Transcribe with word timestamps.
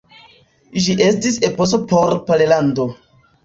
Ĝi 0.85 0.95
estis 1.09 1.39
eposo 1.51 1.83
por 1.95 2.17
Pollando. 2.33 2.91